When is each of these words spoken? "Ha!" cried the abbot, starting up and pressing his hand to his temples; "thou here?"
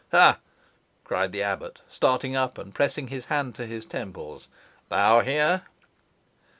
"Ha!" 0.11 0.39
cried 1.03 1.31
the 1.31 1.43
abbot, 1.43 1.81
starting 1.87 2.35
up 2.35 2.57
and 2.57 2.73
pressing 2.73 3.09
his 3.09 3.25
hand 3.25 3.53
to 3.53 3.67
his 3.67 3.85
temples; 3.85 4.47
"thou 4.89 5.19
here?" 5.19 5.61